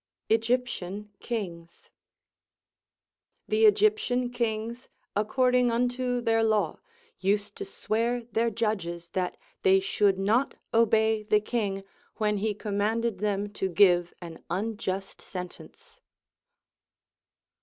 [0.29, 1.91] Egyptian Kings.
[3.47, 6.79] The Egyptian kings, according unto their law,
[7.19, 11.83] used to swear their judges that they should not obey the king
[12.15, 16.01] when he commanded them to give an unjust sentence.